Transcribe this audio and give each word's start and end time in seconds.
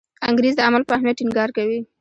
انګریز 0.29 0.53
د 0.57 0.61
عمل 0.67 0.83
په 0.85 0.93
اهمیت 0.95 1.17
ټینګار 1.19 1.49
کوي. 1.57 1.79